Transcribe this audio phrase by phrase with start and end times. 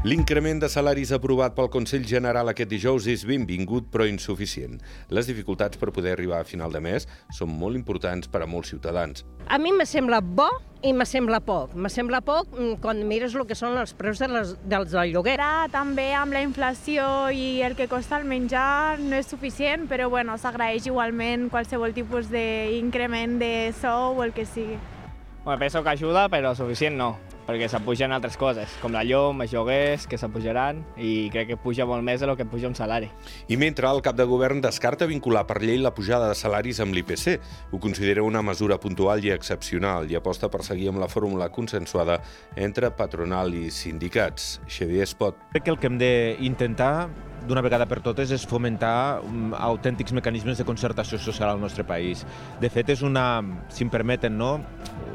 [0.00, 4.78] L'increment de salaris aprovat pel Consell General aquest dijous és benvingut però insuficient.
[5.12, 7.04] Les dificultats per poder arribar a final de mes
[7.36, 9.26] són molt importants per a molts ciutadans.
[9.52, 10.46] A mi me sembla bo
[10.80, 11.74] i me sembla poc.
[11.76, 15.12] Me sembla poc mm, quan mires el que són els preus de les, dels del
[15.12, 15.34] lloguer.
[15.36, 20.08] Ara també amb la inflació i el que costa el menjar no és suficient, però
[20.08, 24.80] bueno, s'agraeix igualment qualsevol tipus d'increment de sou o el que sigui.
[25.44, 27.16] Bueno, penso que ajuda, però suficient no
[27.50, 31.86] perquè s'apugen altres coses, com la llum, els lloguers, que s'apujaran, i crec que puja
[31.88, 33.10] molt més del que puja un salari.
[33.50, 36.94] I mentre el cap de govern descarta vincular per llei la pujada de salaris amb
[36.94, 37.40] l'IPC,
[37.72, 42.20] ho considera una mesura puntual i excepcional i aposta per seguir amb la fórmula consensuada
[42.54, 44.60] entre patronal i sindicats.
[44.68, 45.42] Xavier Espot.
[45.50, 47.08] Crec que el que hem d'intentar
[47.48, 52.24] d'una vegada per totes és fomentar um, autèntics mecanismes de concertació social al nostre país.
[52.60, 54.58] De fet, és una, si em permeten, no?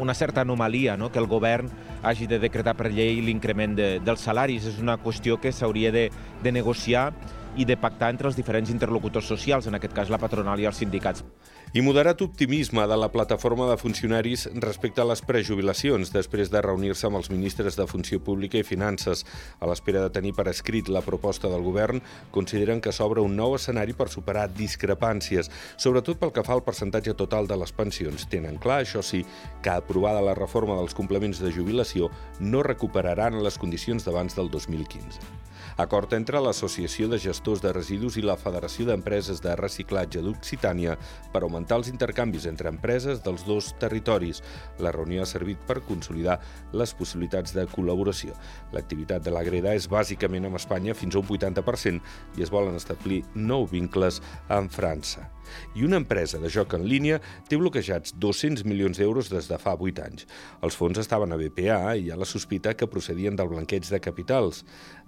[0.00, 1.10] una certa anomalia no?
[1.12, 1.70] que el govern
[2.02, 4.66] hagi de decretar per llei l'increment de, dels salaris.
[4.70, 6.08] És una qüestió que s'hauria de,
[6.42, 7.10] de negociar
[7.56, 10.78] i de pactar entre els diferents interlocutors socials, en aquest cas la patronal i els
[10.80, 11.24] sindicats.
[11.72, 17.06] I moderat optimisme de la plataforma de funcionaris respecte a les prejubilacions després de reunir-se
[17.08, 19.24] amb els ministres de Funció Pública i Finances.
[19.56, 23.56] A l'espera de tenir per escrit la proposta del govern, consideren que s'obre un nou
[23.56, 25.48] escenari per superar discrepàncies,
[25.80, 28.28] sobretot pel que fa al percentatge total de les pensions.
[28.28, 29.24] Tenen clar, això sí,
[29.64, 35.40] que aprovada la reforma dels complements de jubilació no recuperaran les condicions d'abans del 2015.
[35.80, 40.94] Acord entre l'Associació de Gestors de Residus i la Federació d'Empreses de Reciclatge d'Occitània
[41.34, 44.44] per augmentar els intercanvis entre empreses dels dos territoris.
[44.78, 46.38] La reunió ha servit per consolidar
[46.70, 48.38] les possibilitats de col·laboració.
[48.70, 52.78] L'activitat de la Greda és bàsicament amb Espanya fins a un 80% i es volen
[52.78, 55.26] establir nou vincles amb França.
[55.74, 57.18] I una empresa de joc en línia
[57.48, 60.26] té bloquejats 200 milions d'euros des de fa 8 anys.
[60.62, 64.00] Els fons estaven a BPA i hi ha la sospita que procedien del blanqueig de
[64.00, 64.62] capitals.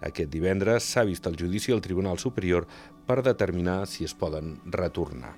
[0.04, 2.68] Aquest divendres s'ha vist el judici al Tribunal Superior
[3.04, 5.34] per determinar si es poden retornar.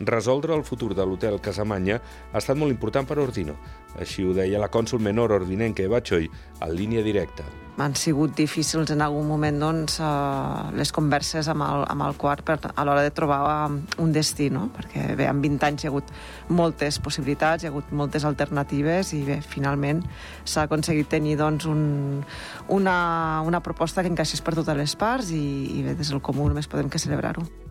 [0.00, 1.98] Resoldre el futur de l'hotel Casamanya
[2.32, 3.58] ha estat molt important per Ordino.
[4.00, 7.44] Així ho deia la cònsul menor ordinenca Eva Choi en línia directa.
[7.80, 12.44] Han sigut difícils en algun moment doncs, uh, les converses amb el, amb el quart
[12.44, 14.66] per, a l'hora de trobar un destí, no?
[14.72, 16.12] perquè bé, en 20 anys hi ha hagut
[16.48, 20.04] moltes possibilitats, hi ha hagut moltes alternatives i bé, finalment
[20.44, 22.22] s'ha aconseguit tenir doncs, un,
[22.68, 22.96] una,
[23.44, 25.44] una proposta que encaixés per totes les parts i,
[25.76, 27.69] i bé, des del comú només podem que celebrar-ho.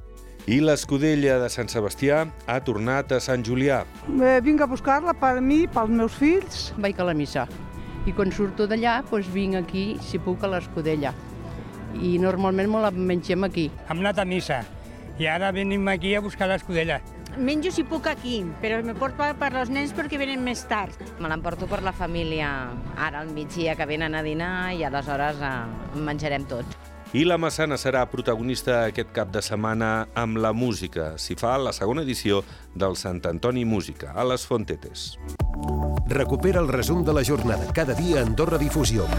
[0.50, 3.84] I l'escudella de Sant Sebastià ha tornat a Sant Julià.
[4.10, 6.64] Eh, vinc a buscar-la per mi, pels meus fills.
[6.82, 7.44] Vaig a la missa
[8.10, 11.14] i quan surto d'allà doncs vinc aquí, si puc, a l'escudella.
[12.02, 13.70] I normalment me la mengem aquí.
[13.92, 14.64] Hem anat a missa
[15.22, 16.98] i ara venim aquí a buscar l'escudella.
[17.38, 20.98] Menjo si puc aquí, però me porto per als nens perquè venen més tard.
[21.22, 25.58] Me l'emporto per la família ara al migdia que venen a dinar i aleshores eh,
[26.10, 26.89] menjarem tots.
[27.10, 31.16] I la Massana serà protagonista aquest cap de setmana amb la música.
[31.18, 32.44] S'hi fa la segona edició
[32.78, 35.16] del Sant Antoni Música, a les Fontetes.
[36.14, 39.10] Recupera el resum de la jornada cada dia a Andorra Difusió.